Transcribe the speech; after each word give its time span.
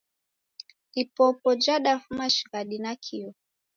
Ipopo 0.95 1.49
jhadafuma 1.55 2.29
shighadi 2.29 2.77
nakio 2.79 3.33